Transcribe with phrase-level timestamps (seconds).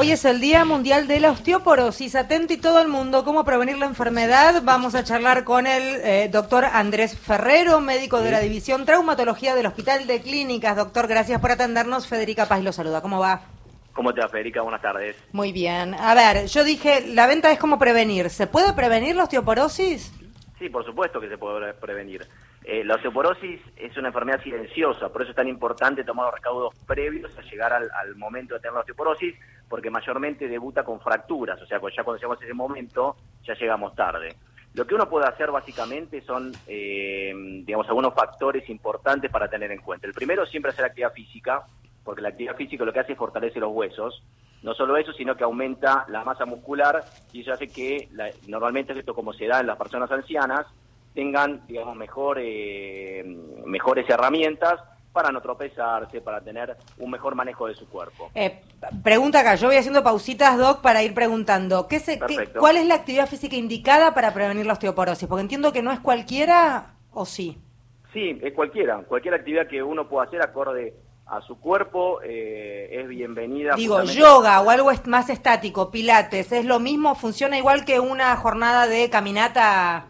[0.00, 2.14] Hoy es el Día Mundial de la Osteoporosis.
[2.14, 4.62] Atento y todo el mundo, ¿cómo prevenir la enfermedad?
[4.62, 9.66] Vamos a charlar con el eh, doctor Andrés Ferrero, médico de la División Traumatología del
[9.66, 10.76] Hospital de Clínicas.
[10.76, 12.06] Doctor, gracias por atendernos.
[12.06, 13.02] Federica Paz lo saluda.
[13.02, 13.40] ¿Cómo va?
[13.92, 14.62] ¿Cómo te va, Federica?
[14.62, 15.16] Buenas tardes.
[15.32, 15.94] Muy bien.
[15.94, 18.30] A ver, yo dije, la venta es como prevenir.
[18.30, 20.12] ¿Se puede prevenir la osteoporosis?
[20.60, 22.24] Sí, por supuesto que se puede prevenir.
[22.64, 26.74] Eh, la osteoporosis es una enfermedad silenciosa, por eso es tan importante tomar los recaudos
[26.86, 29.34] previos a llegar al, momento de tener la osteoporosis,
[29.68, 33.94] porque mayormente debuta con fracturas, o sea, ya cuando llegamos a ese momento ya llegamos
[33.94, 34.34] tarde.
[34.74, 37.32] Lo que uno puede hacer básicamente son, eh,
[37.64, 40.06] digamos, algunos factores importantes para tener en cuenta.
[40.06, 41.66] El primero siempre hacer actividad física,
[42.04, 44.22] porque la actividad física lo que hace es fortalecer los huesos.
[44.62, 48.08] No solo eso, sino que aumenta la masa muscular y eso hace que,
[48.46, 50.66] normalmente esto como se da en las personas ancianas,
[51.18, 53.24] tengan, digamos, mejor, eh,
[53.66, 54.78] mejores herramientas
[55.12, 58.30] para no tropezarse, para tener un mejor manejo de su cuerpo.
[58.36, 58.60] Eh,
[59.02, 61.88] pregunta acá, yo voy haciendo pausitas, Doc, para ir preguntando.
[61.88, 62.20] ¿qué se,
[62.56, 65.26] ¿Cuál es la actividad física indicada para prevenir la osteoporosis?
[65.26, 67.58] Porque entiendo que no es cualquiera, ¿o sí?
[68.12, 68.98] Sí, es cualquiera.
[68.98, 70.94] Cualquier actividad que uno pueda hacer acorde
[71.26, 73.74] a su cuerpo eh, es bienvenida.
[73.74, 77.16] Digo, yoga o algo más estático, pilates, ¿es lo mismo?
[77.16, 80.06] ¿Funciona igual que una jornada de caminata?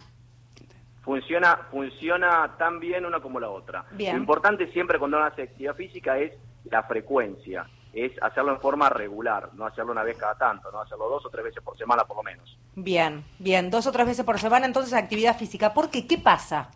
[1.09, 3.83] Funciona, funciona tan bien una como la otra.
[3.93, 8.91] Lo importante siempre cuando uno hace actividad física es la frecuencia, es hacerlo en forma
[8.91, 12.05] regular, no hacerlo una vez cada tanto, no hacerlo dos o tres veces por semana
[12.05, 12.59] por lo menos.
[12.75, 15.73] Bien, bien, dos o tres veces por semana entonces actividad física.
[15.73, 16.07] ¿Por qué?
[16.07, 16.71] ¿Qué pasa?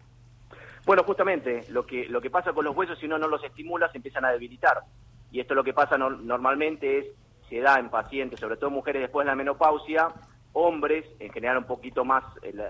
[0.86, 3.92] Bueno, justamente lo que, lo que pasa con los huesos, si uno no los estimula,
[3.92, 4.80] se empiezan a debilitar.
[5.30, 7.06] Y esto lo que pasa normalmente es,
[7.50, 10.08] se da en pacientes, sobre todo mujeres después de la menopausia,
[10.54, 12.24] hombres, en general un poquito más,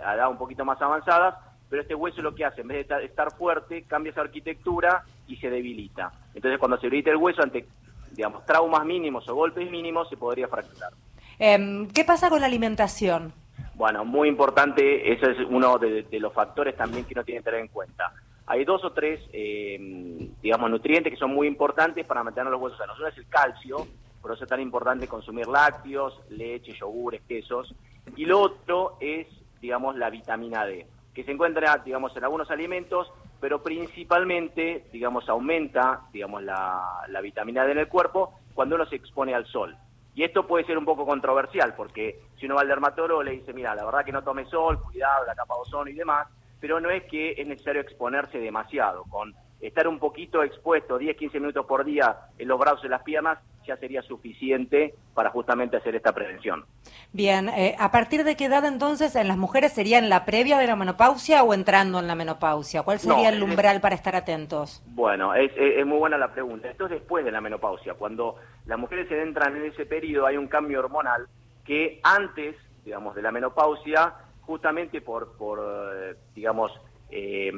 [0.05, 1.37] a edad un poquito más avanzadas,
[1.73, 5.37] pero este hueso lo que hace, en vez de estar fuerte, cambia esa arquitectura y
[5.37, 6.13] se debilita.
[6.35, 7.65] Entonces, cuando se debilita el hueso ante,
[8.11, 10.93] digamos, traumas mínimos o golpes mínimos, se podría fracturar.
[11.39, 13.33] Em, ¿Qué pasa con la alimentación?
[13.75, 17.61] Bueno, muy importante, ese es uno de, los factores también que uno tiene que tener
[17.61, 18.13] en cuenta.
[18.49, 22.79] Hay dos o tres, em, digamos, nutrientes que son muy importantes para mantener los huesos
[22.79, 22.99] sanos.
[22.99, 23.87] Uno es el calcio,
[24.21, 27.75] por eso es tan importante consumir lácteos, leche, yogures, quesos.
[28.15, 29.27] Y lo otro es,
[29.63, 36.03] digamos, la vitamina D que se encuentra, digamos, en algunos alimentos, pero principalmente, digamos, aumenta,
[36.13, 39.77] digamos, la, vitamina D en el cuerpo cuando uno se expone al sol.
[40.15, 43.53] Y esto puede ser un poco controversial, porque si uno va al dermatólogo le dice,
[43.53, 46.29] mira, la verdad que no tome sol, cuidado, la capa de ozono y demás,
[46.61, 49.05] pero no es que es necesario exponerse demasiado.
[49.05, 53.03] Con estar un poquito expuesto 10, 15 minutos por día en los brazos y las
[53.03, 56.65] piernas ya sería suficiente para justamente hacer esta prevención.
[57.13, 60.59] Bien, eh, ¿a partir de qué edad entonces en las mujeres sería en la previa
[60.59, 62.83] de la menopausia o entrando en la menopausia?
[62.83, 64.83] ¿Cuál sería el umbral para estar atentos?
[64.87, 66.69] Bueno, es, es, muy buena la pregunta.
[66.69, 67.95] Esto es después de la menopausia.
[67.95, 68.37] Cuando
[68.67, 71.27] las mujeres se entran en ese periodo hay un cambio hormonal
[71.65, 75.61] que antes, digamos, de la menopausia, justamente por, por
[75.95, 76.73] eh, digamos,
[77.11, 77.53] eh,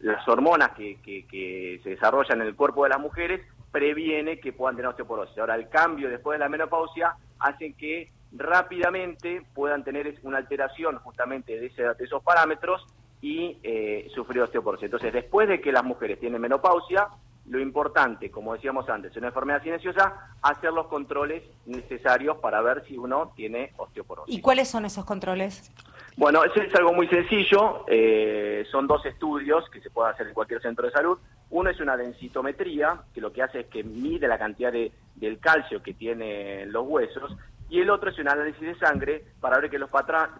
[0.00, 4.76] las hormonas que, que, se desarrollan en el cuerpo de las mujeres previene que puedan
[4.76, 5.38] tener osteoporosis.
[5.38, 11.58] Ahora, el cambio después de la menopausia hace que rápidamente puedan tener una alteración justamente
[11.58, 12.86] de, esos parámetros
[13.20, 14.84] y eh, sufrir osteoporosis.
[14.84, 17.08] Entonces, después de que las mujeres tienen menopausia,
[17.48, 22.84] lo importante, como decíamos antes, en una enfermedad silenciosa, hacer los controles necesarios para ver
[22.86, 24.34] si uno tiene osteoporosis.
[24.34, 25.70] ¿Y cuáles son esos controles?
[26.16, 27.84] Bueno, es algo muy sencillo.
[27.88, 31.18] Eh, son dos estudios que se pueden hacer en cualquier centro de salud.
[31.50, 35.38] Uno es una densitometría, que lo que hace es que mide la cantidad de, del
[35.38, 37.36] calcio que tienen los huesos.
[37.68, 39.90] Y el otro es un análisis de sangre para ver que los,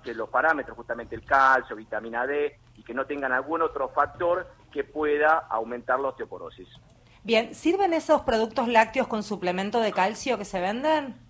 [0.02, 4.46] que los parámetros, justamente el calcio, vitamina D, y que no tengan algún otro factor
[4.72, 6.68] que pueda aumentar la osteoporosis.
[7.22, 11.25] Bien, ¿sirven esos productos lácteos con suplemento de calcio que se venden?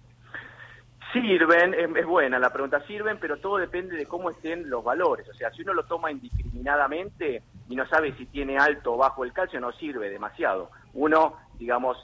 [1.23, 5.27] Sirven, es, buena la pregunta, sirven, pero todo depende de cómo estén los valores.
[5.29, 9.25] O sea, si uno lo toma indiscriminadamente y no sabe si tiene alto o bajo
[9.25, 10.71] el calcio, no sirve demasiado.
[10.93, 11.97] Uno, digamos,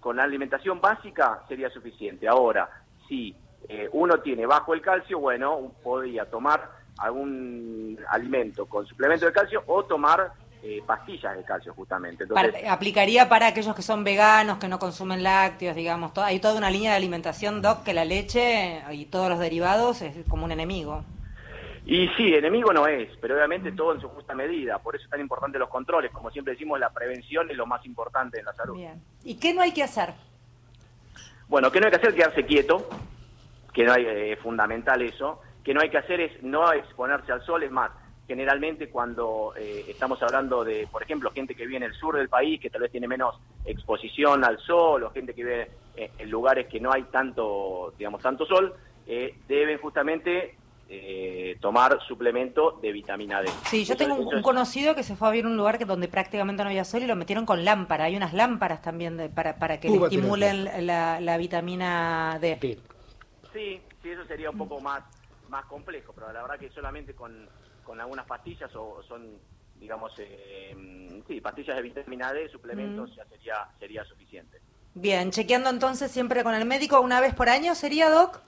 [0.00, 2.26] con la alimentación básica sería suficiente.
[2.26, 2.70] Ahora,
[3.06, 3.36] si
[3.68, 9.62] eh, uno tiene bajo el calcio, bueno, podría tomar algún alimento con suplemento de calcio
[9.66, 10.32] o tomar
[10.66, 12.24] eh, pastillas de calcio justamente.
[12.66, 16.92] aplicaría para aquellos que son veganos, que no consumen lácteos, digamos, hay toda una línea
[16.92, 21.04] de alimentación, Doc, que la leche y todos los derivados es como un enemigo.
[21.84, 25.10] Y sí, enemigo no es, pero obviamente todo en su justa medida, por eso es
[25.10, 28.54] tan importante los controles, como siempre decimos, la prevención es lo más importante en la
[28.54, 28.80] salud.
[29.22, 30.14] ¿Y qué no hay que hacer?
[31.46, 32.14] Bueno, ¿qué no hay que hacer?
[32.14, 32.88] Quedarse quieto,
[33.74, 37.32] que no hay, eh, es fundamental eso, que no hay que hacer es no exponerse
[37.32, 37.90] al sol, es más,
[38.26, 42.28] generalmente cuando eh, estamos hablando de, por ejemplo, gente que vive en el sur del
[42.28, 46.30] país, que tal vez tiene menos exposición al sol, o gente que vive eh, en
[46.30, 48.74] lugares que no hay tanto, digamos, tanto sol,
[49.06, 50.56] eh, deben justamente
[50.88, 53.48] eh, tomar suplemento de vitamina D.
[53.66, 56.62] Sí, yo tengo un, conocido que se fue a vivir un lugar que donde prácticamente
[56.62, 58.04] no había sol y lo metieron con lámpara.
[58.04, 62.58] Hay unas lámparas también de, para, para que le estimulen la, la, vitamina D.
[63.52, 65.02] Sí, sí, eso sería un poco más,
[65.48, 67.48] más complejo, pero la verdad que solamente con,
[67.84, 69.38] con algunas pastillas o son
[69.78, 73.14] digamos, eh, sí, pastillas de vitamina D, suplementos, mm.
[73.14, 74.60] ya sería, sería suficiente.
[74.94, 78.40] Bien, chequeando entonces siempre con el médico una vez por año, ¿sería, Doc?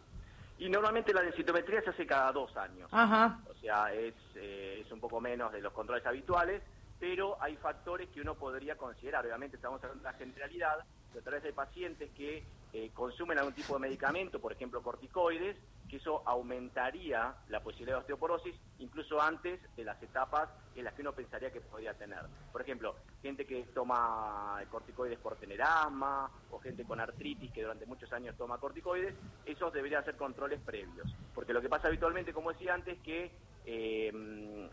[0.59, 2.88] Y normalmente la densitometría se hace cada dos años.
[2.93, 3.41] Ajá.
[3.50, 6.62] O sea, es, eh, es un poco menos de los controles habituales,
[6.99, 9.27] pero hay factores que uno podría considerar.
[9.27, 10.79] Obviamente estamos hablando de la generalidad,
[11.11, 15.56] pero a través de pacientes que eh, consumen algún tipo de medicamento, por ejemplo corticoides,
[15.88, 21.03] que eso aumentaría la posibilidad de osteoporosis incluso antes de las etapas en las que
[21.03, 22.21] uno pensaría que podría tener.
[22.53, 27.87] Por ejemplo, gente que toma corticoides por tener asma o gente con artritis que durante
[27.87, 31.15] muchos años toma corticoides, esos deberían ser controles previos.
[31.35, 33.31] Porque lo que pasa habitualmente, como decía antes, que
[33.65, 34.12] eh,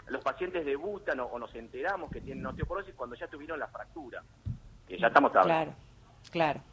[0.08, 4.24] los pacientes debutan o, nos enteramos que tienen osteoporosis cuando ya tuvieron la fractura,
[4.88, 5.74] ya estamos hablando.
[5.74, 5.93] Claro,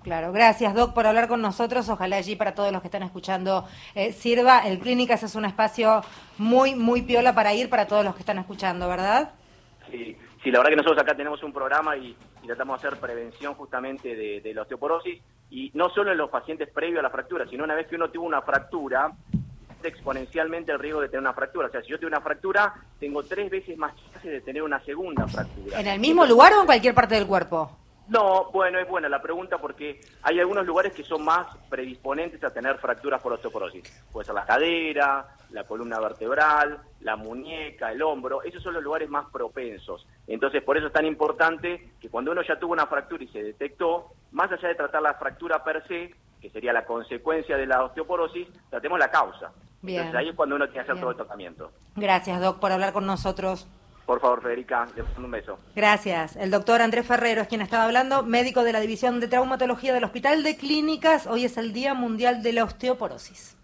[0.02, 0.32] claro.
[0.32, 1.88] Gracias, Doc, por hablar con nosotros.
[1.88, 4.60] Ojalá allí para todos los que están escuchando eh, sirva.
[4.60, 6.02] El Clínicas es un espacio
[6.38, 9.32] muy, muy piola para ir para todos los que están escuchando, ¿verdad?
[9.90, 12.16] Sí, sí la verdad que nosotros acá tenemos un programa y,
[12.46, 15.20] tratamos de hacer prevención justamente de, la osteoporosis
[15.50, 18.10] y no solo en los pacientes previos a la fractura, sino una vez que uno
[18.10, 19.12] tuvo una fractura,
[19.84, 21.68] exponencialmente el riesgo de tener una fractura.
[21.68, 24.80] O sea, si yo tengo una fractura, tengo tres veces más chances de tener una
[24.84, 25.80] segunda fractura.
[25.80, 27.79] ¿En el mismo lugar o en cualquier parte del cuerpo?
[28.10, 32.52] No, bueno, es buena la pregunta porque hay algunos lugares que son más predisponentes a
[32.52, 33.84] tener fracturas por osteoporosis.
[34.10, 39.08] Puede ser la cadera, la columna vertebral, la muñeca, el hombro, esos son los lugares
[39.08, 40.08] más propensos.
[40.26, 43.44] Entonces, por eso es tan importante que cuando uno ya tuvo una fractura y se
[43.44, 47.84] detectó, más allá de tratar la fractura per se, que sería la consecuencia de la
[47.84, 49.52] osteoporosis, tratemos la causa.
[49.82, 50.00] Bien.
[50.00, 51.70] Entonces ahí es cuando uno tiene que hacer todo el tratamiento.
[51.94, 53.68] Gracias, Doc, por hablar con nosotros.
[54.06, 55.58] Por favor, Federica, le mando un beso.
[55.76, 56.36] Gracias.
[56.36, 60.04] El doctor Andrés Ferrero es quien estaba hablando, médico de la División de Traumatología del
[60.04, 61.26] Hospital de Clínicas.
[61.26, 63.59] Hoy es el Día Mundial de la Osteoporosis.